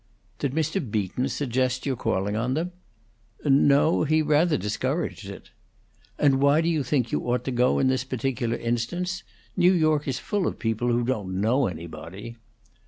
[0.39, 0.81] "Did Mr.
[0.83, 2.71] Beaton suggest your calling on them?"
[3.45, 5.51] "No; he rather discouraged it."
[6.17, 9.21] "And why do you think you ought to go in this particular instance?
[9.55, 12.35] New York is full of people who don't know anybody."